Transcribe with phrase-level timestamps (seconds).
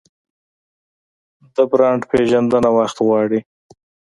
[1.55, 3.39] د برانډ پیژندنه وخت غواړي.